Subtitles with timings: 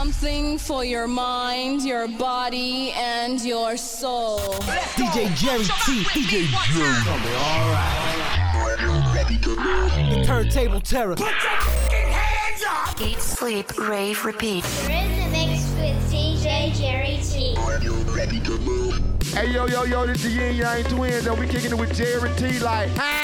[0.00, 4.38] Something for your mind, your body, and your soul.
[4.96, 6.04] DJ Jerry T.
[6.04, 7.02] DJ Jerry.
[10.08, 11.16] The turntable terror.
[11.16, 12.98] Put your fucking hands up!
[12.98, 14.64] Eat, sleep, rave, repeat.
[14.64, 17.54] Rhythmix with DJ Jerry T.
[17.58, 18.98] Are you ready to move?
[19.34, 21.94] Hey yo yo yo, this is the Yin Yang Twins, and we kicking it with
[21.94, 22.58] Jerry T.
[22.58, 23.19] Like, DJ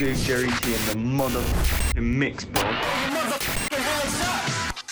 [0.00, 2.62] DJ Jerry T in the motherfucking mix, bro.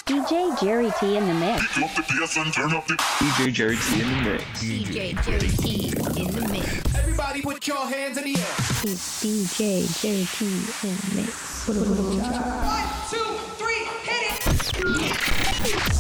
[0.04, 1.62] DJ Jerry T in the mix.
[1.64, 4.44] DJ Jerry T in the mix.
[4.60, 5.88] DJ Jerry T
[6.20, 6.94] in the mix.
[6.94, 8.54] Everybody put your hands in the air.
[8.84, 10.44] It's DJ Jerry T
[10.86, 11.68] in the mix.
[11.68, 13.24] One, two,
[13.56, 14.22] three, hit
[15.94, 15.97] it!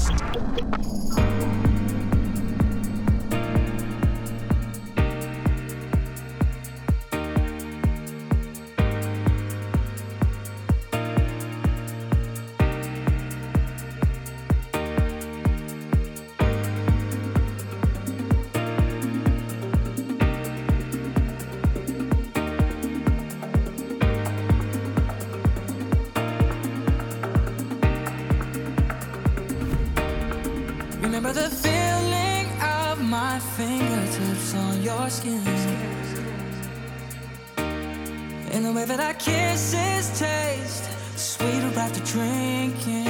[39.08, 40.84] Our kisses taste
[41.16, 43.06] sweeter after drinking.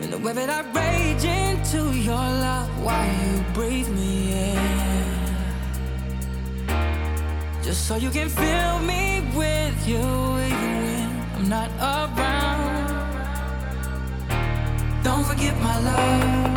[0.00, 4.60] And the way that I rage into your love while you breathe me in.
[7.62, 9.98] Just so you can fill me with you
[10.48, 12.86] even when I'm not around.
[15.04, 16.55] Don't forget my love.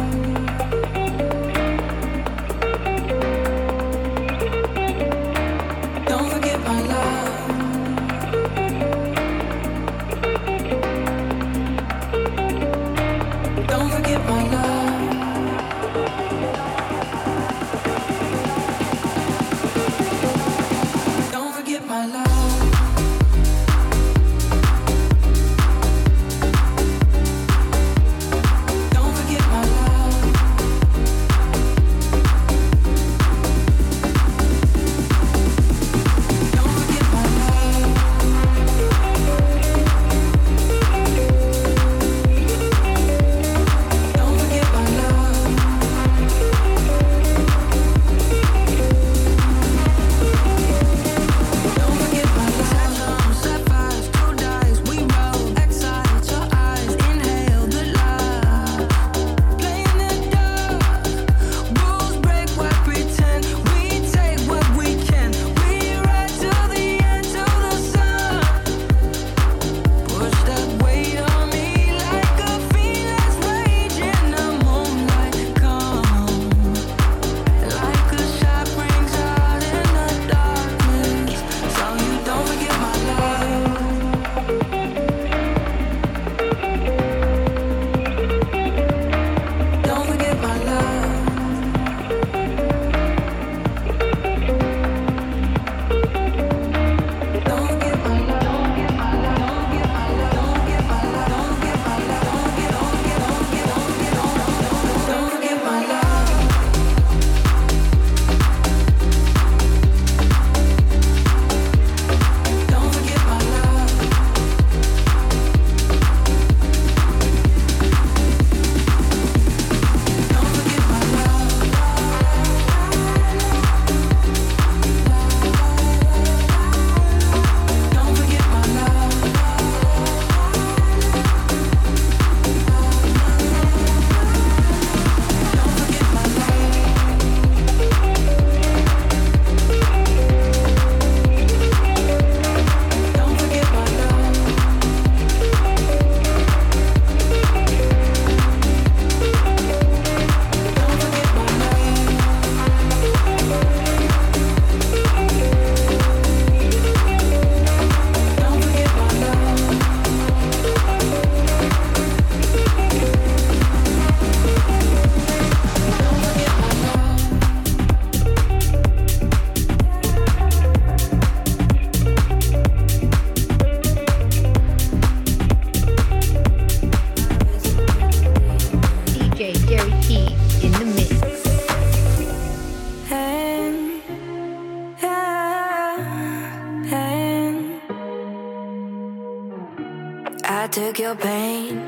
[190.71, 191.79] took your pain,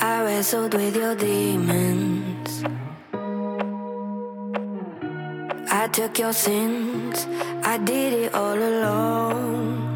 [0.00, 2.64] I wrestled with your demons.
[5.70, 7.26] I took your sins,
[7.62, 9.92] I did it all alone.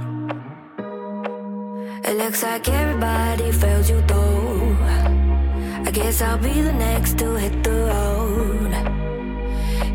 [2.04, 4.76] It looks like everybody fails you though.
[5.86, 8.72] I guess I'll be the next to hit the road.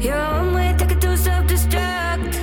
[0.04, 2.34] Your own way, take it to self destruct.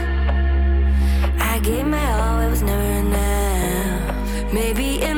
[1.40, 4.52] I gave my all, it was never enough.
[4.52, 5.17] Maybe in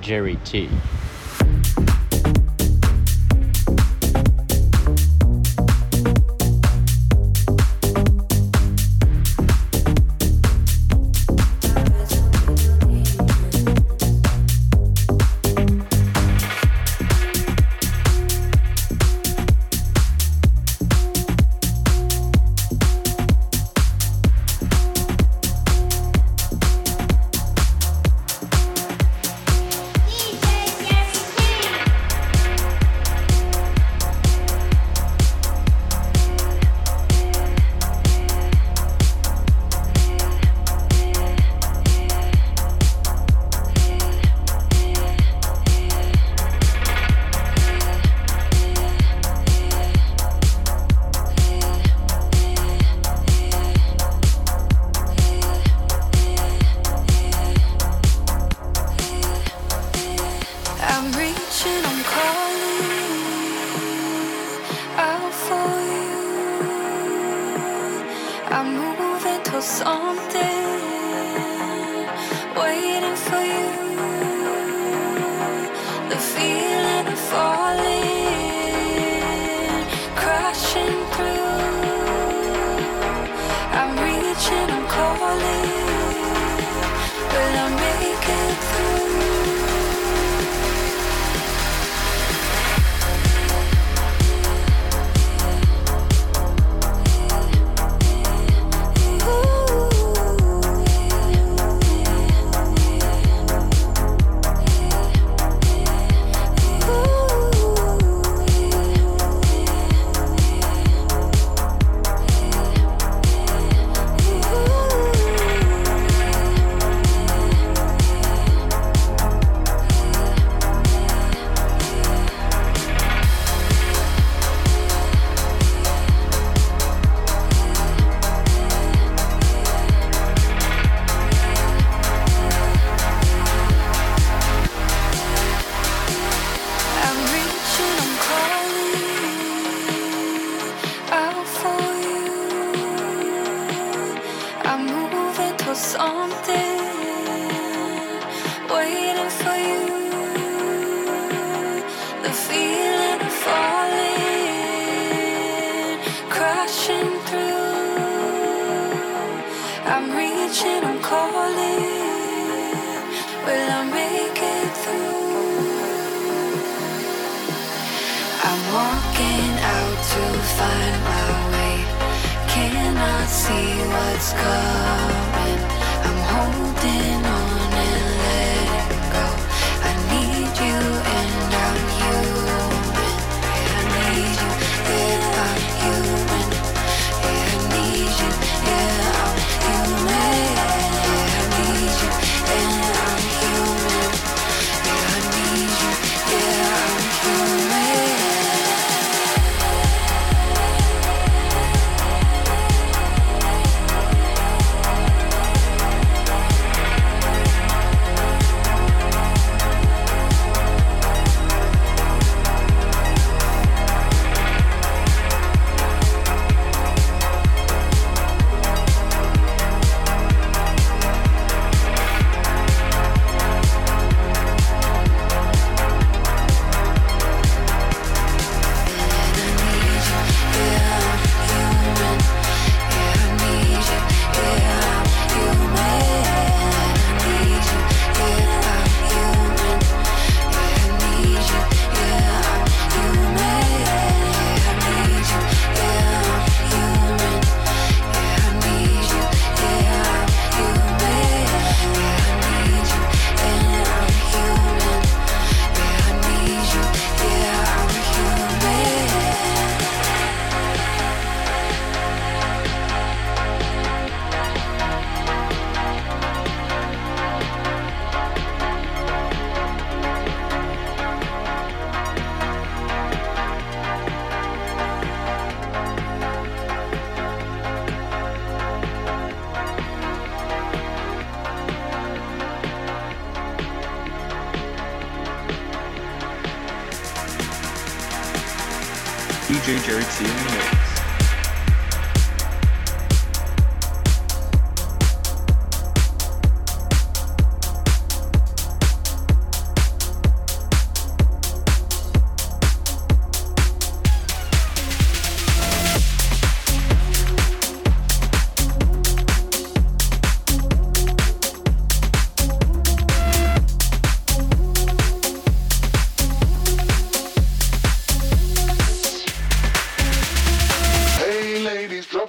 [0.00, 0.68] Jerry T.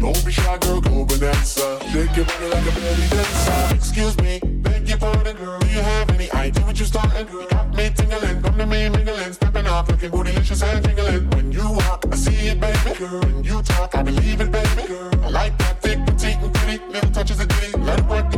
[0.00, 1.78] Don't be shy, girl, go bonanza.
[1.90, 3.74] Shake your body like a belly dancer.
[3.74, 5.58] Excuse me, beg your pardon, girl.
[5.58, 7.46] Do you have any idea what you're starting, girl?
[7.48, 11.28] Got me tingling, come to me mingling, stepping off, looking bootylicious and tingling.
[11.30, 12.94] When you walk, I see it, baby.
[12.98, 14.86] Girl, when you talk, I believe it, baby.
[14.86, 16.84] Girl, I like that thick, petite, and pretty.
[16.92, 18.37] Little touches of ditty, let it work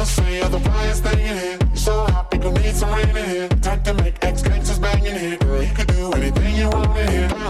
[0.00, 1.58] Must say, you're the brightest thing in here.
[1.60, 3.48] You're so hot, people need some rain in here.
[3.60, 4.40] Time to make ex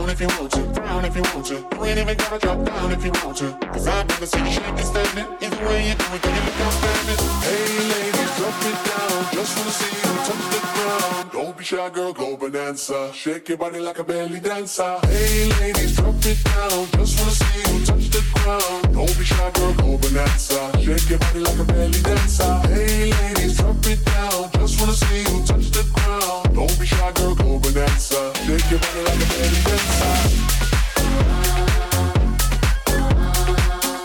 [0.00, 1.54] Down if you want to, down if you want to.
[1.76, 3.52] You ain't even gotta drop down if you want to.
[3.70, 5.26] Cause I've never seen you shake and standing.
[5.42, 7.20] Either way you do it, girl, you look outstanding.
[7.44, 9.34] Hey, ladies, drop it down.
[9.34, 11.32] Just wanna see you touch the ground.
[11.32, 13.12] Don't be shy, girl, go bonanza.
[13.12, 14.98] Shake your body like a belly dancer.
[15.02, 16.86] Hey, ladies, drop it down.
[16.96, 18.94] Just wanna see you touch the ground.
[18.94, 20.72] Don't be shy, girl, go bonanza.
[20.80, 22.54] Shake your body like a belly dancer.
[22.72, 24.50] Hey, ladies, drop it down.
[24.52, 26.49] Just wanna see you touch the ground.
[26.54, 28.32] Don't be shy, girl, go bonanza.
[28.44, 30.14] Shake your body like a belly dancer.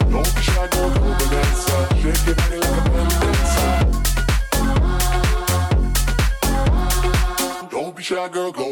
[0.09, 1.01] Don't be shy, girl, go.
[2.01, 3.71] Shake your body like a belly dancer.
[7.71, 8.65] Don't be shy, girl, go.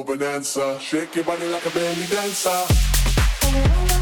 [0.80, 3.93] Shake your body like a belly dancer.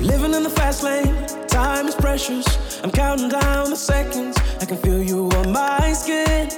[0.00, 2.46] Living in the fast lane, time is precious.
[2.84, 4.38] I'm counting down the seconds.
[4.60, 6.48] I can feel you on my skin.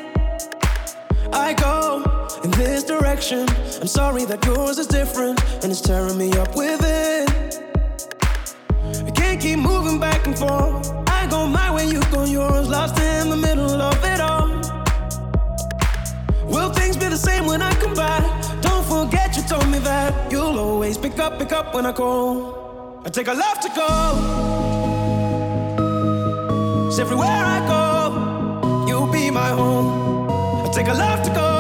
[1.33, 2.05] I go
[2.45, 3.49] in this direction.
[3.81, 7.27] I'm sorry that yours is different, and it's tearing me up within.
[9.07, 10.93] I can't keep moving back and forth.
[11.09, 12.69] I go my way, you go yours.
[12.69, 14.49] Lost in the middle of it all.
[16.45, 18.23] Will things be the same when I come back?
[18.61, 22.60] Don't forget you told me that you'll always pick up, pick up when I call.
[23.03, 23.89] I take a love to go.
[26.89, 28.87] It's everywhere I go.
[28.87, 30.29] You'll be my home.
[30.67, 31.60] I take a love to go.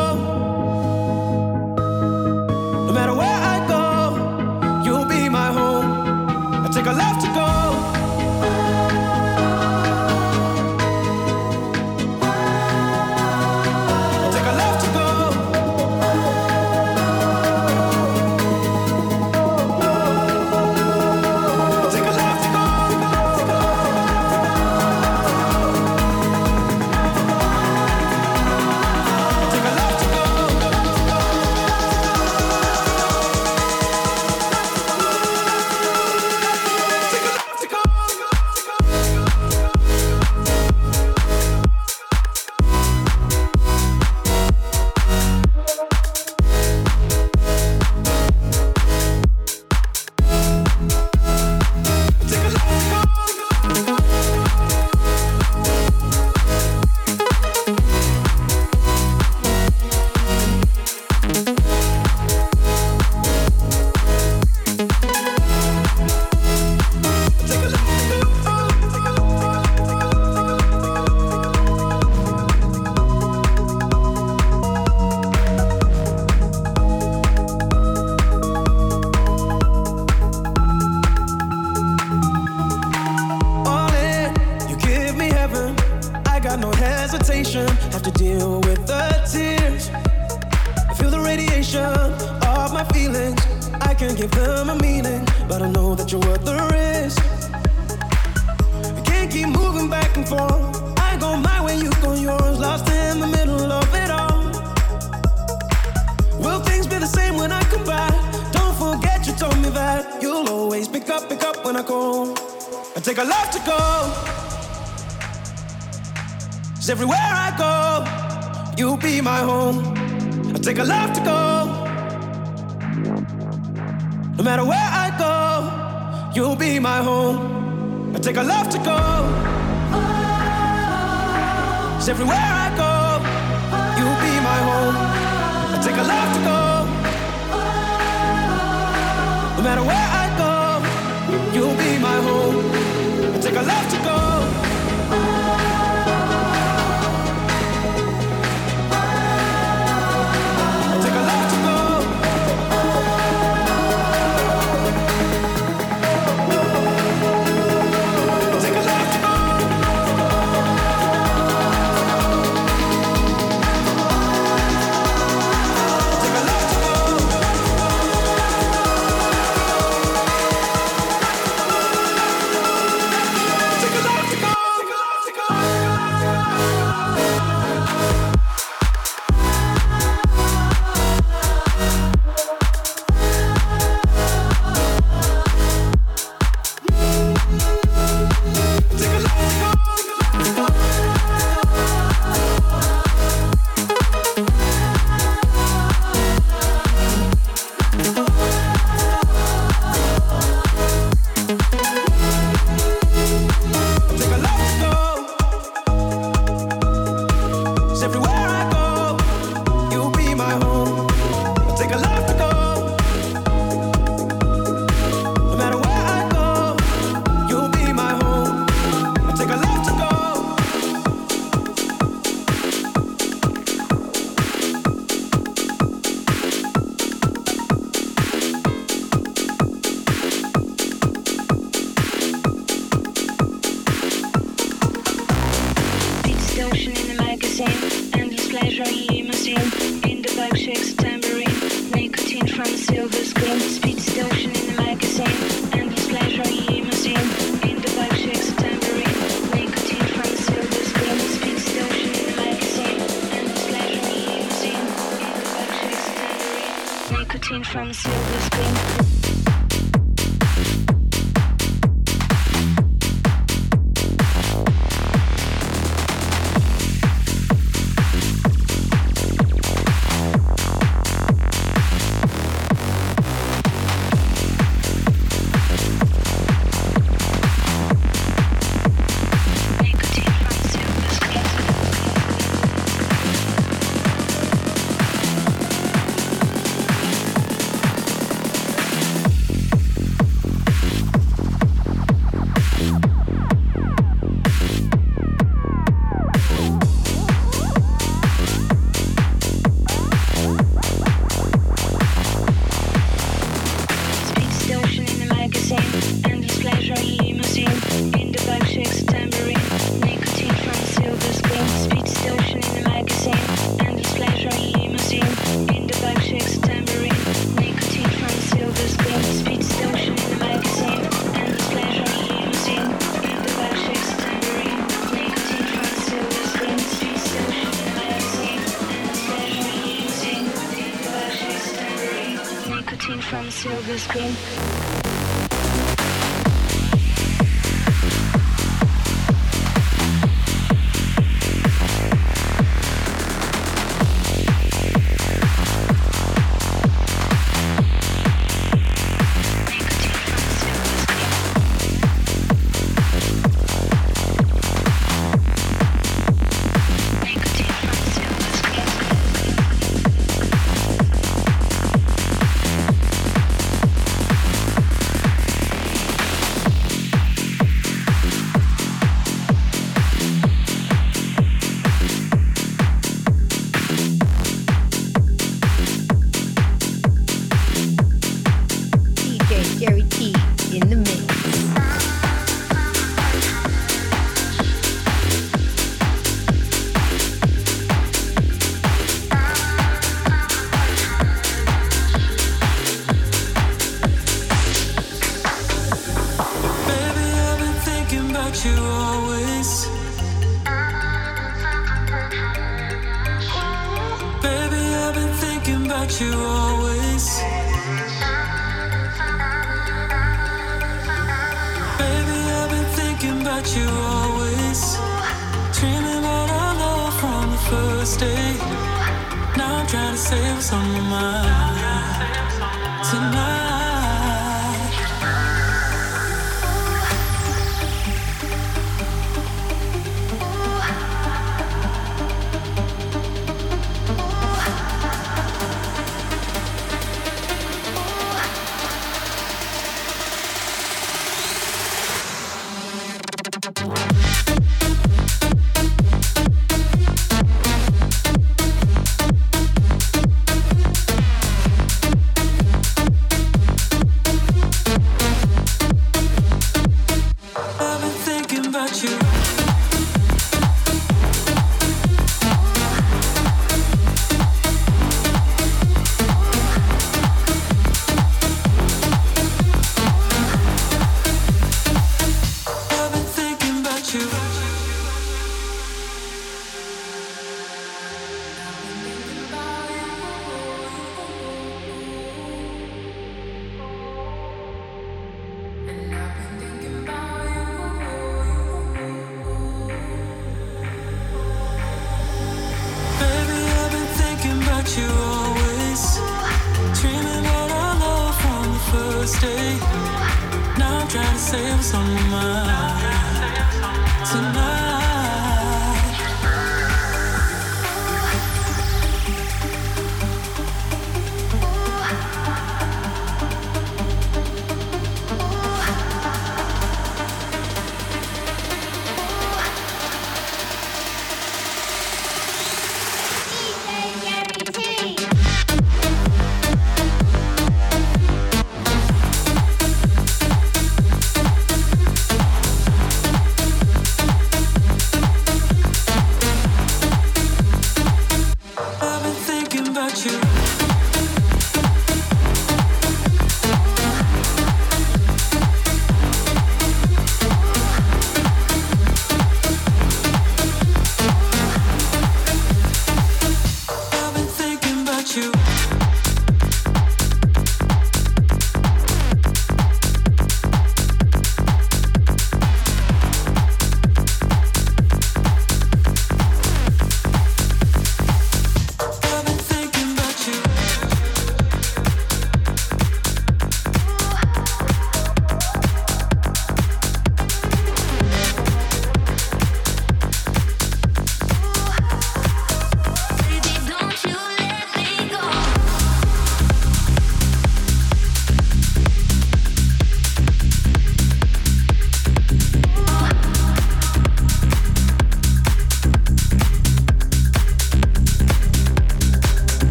[258.11, 259.40] feel this.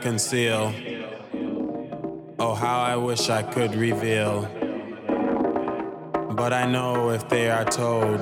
[0.00, 0.72] Conceal.
[2.38, 4.42] Oh, how I wish I could reveal.
[6.34, 8.20] But I know if they are told,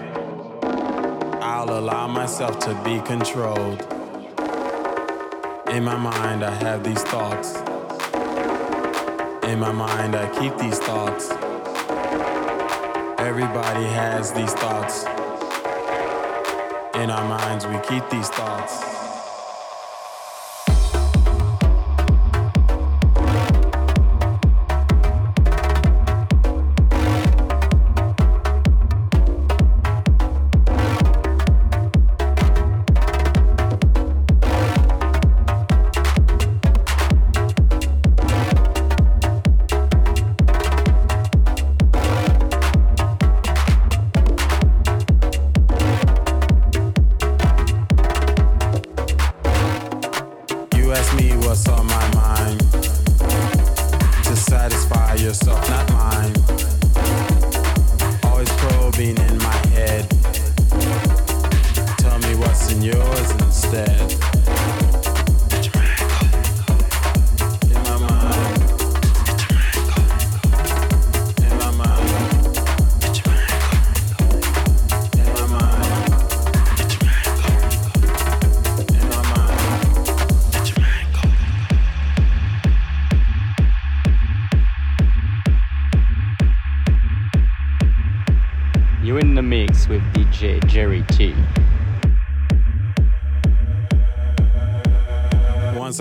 [1.40, 3.80] I'll allow myself to be controlled.
[5.70, 7.54] In my mind, I have these thoughts.
[9.46, 11.30] In my mind, I keep these thoughts.
[13.20, 15.04] Everybody has these thoughts.
[16.96, 18.97] In our minds, we keep these thoughts.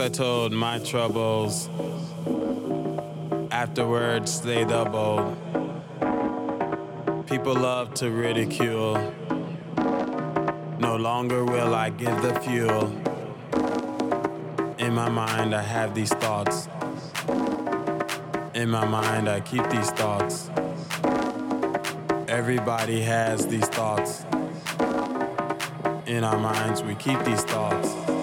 [0.07, 1.67] I told my troubles,
[3.51, 5.35] afterwards they doubled.
[7.27, 9.13] People love to ridicule.
[10.79, 12.85] No longer will I give the fuel.
[14.77, 16.69] In my mind, I have these thoughts.
[18.53, 20.49] In my mind, I keep these thoughts.
[22.29, 24.23] Everybody has these thoughts.
[26.05, 28.16] In our minds, we keep these thoughts.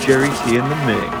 [0.00, 1.19] Jerry T in the mix.